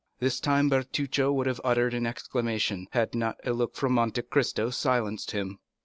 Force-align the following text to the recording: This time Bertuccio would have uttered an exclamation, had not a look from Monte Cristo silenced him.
This 0.17 0.39
time 0.39 0.67
Bertuccio 0.67 1.31
would 1.31 1.45
have 1.45 1.61
uttered 1.63 1.93
an 1.93 2.07
exclamation, 2.07 2.87
had 2.89 3.13
not 3.13 3.37
a 3.45 3.53
look 3.53 3.75
from 3.75 3.93
Monte 3.93 4.23
Cristo 4.23 4.71
silenced 4.71 5.29
him. 5.29 5.59